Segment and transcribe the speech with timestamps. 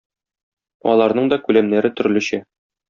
[0.93, 2.45] Аларның да күләмнәре төрлечә.